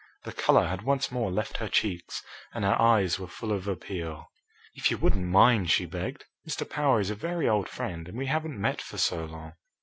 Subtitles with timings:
[0.23, 2.23] The colour had once more left her cheeks
[2.55, 4.31] and her eyes were full of appeal.
[4.73, 6.25] "If you wouldn't mind?" she begged.
[6.49, 6.67] "Mr.
[6.67, 9.53] Power is a very old friend and we haven't met for so long."